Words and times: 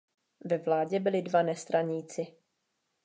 Ve 0.45 0.57
vládě 0.57 0.99
byli 0.99 1.21
dva 1.21 1.41
nestraníci. 1.43 2.27